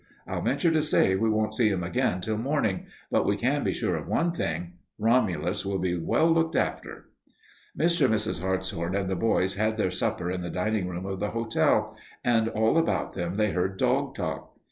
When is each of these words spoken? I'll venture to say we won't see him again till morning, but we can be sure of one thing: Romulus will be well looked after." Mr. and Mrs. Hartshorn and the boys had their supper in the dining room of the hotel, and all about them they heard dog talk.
I'll 0.25 0.41
venture 0.41 0.71
to 0.71 0.81
say 0.81 1.15
we 1.15 1.29
won't 1.29 1.53
see 1.53 1.69
him 1.69 1.83
again 1.83 2.21
till 2.21 2.39
morning, 2.39 2.87
but 3.11 3.23
we 3.23 3.37
can 3.37 3.63
be 3.63 3.71
sure 3.71 3.95
of 3.97 4.07
one 4.07 4.31
thing: 4.31 4.79
Romulus 4.97 5.63
will 5.63 5.77
be 5.77 5.95
well 5.95 6.25
looked 6.31 6.55
after." 6.55 7.09
Mr. 7.77 8.05
and 8.05 8.15
Mrs. 8.15 8.41
Hartshorn 8.41 8.95
and 8.95 9.07
the 9.07 9.15
boys 9.15 9.53
had 9.53 9.77
their 9.77 9.91
supper 9.91 10.31
in 10.31 10.41
the 10.41 10.49
dining 10.49 10.87
room 10.87 11.05
of 11.05 11.19
the 11.19 11.29
hotel, 11.29 11.95
and 12.23 12.49
all 12.49 12.79
about 12.79 13.13
them 13.13 13.35
they 13.35 13.51
heard 13.51 13.77
dog 13.77 14.15
talk. 14.15 14.57